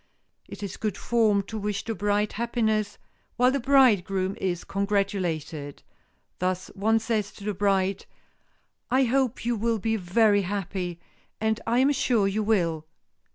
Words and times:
It 0.49 0.63
is 0.63 0.77
good 0.77 0.97
form 0.97 1.43
to 1.43 1.59
wish 1.59 1.85
the 1.85 1.93
bride 1.93 2.33
happiness, 2.33 2.97
while 3.37 3.51
the 3.51 3.59
bridegroom 3.59 4.35
is 4.41 4.63
congratulated. 4.63 5.83
Thus 6.39 6.69
one 6.69 6.97
says 6.97 7.31
to 7.33 7.43
the 7.43 7.53
bride, 7.53 8.07
"I 8.89 9.03
hope 9.03 9.45
you 9.45 9.55
will 9.55 9.77
be 9.77 9.97
very 9.97 10.41
happy,—and 10.41 11.59
I 11.67 11.77
am 11.77 11.91
sure 11.91 12.27
you 12.27 12.41
will." 12.41 12.87